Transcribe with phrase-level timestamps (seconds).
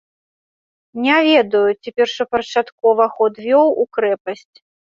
[1.03, 4.47] Не ведаю, ці першапачаткова ход вёў у крэпасць.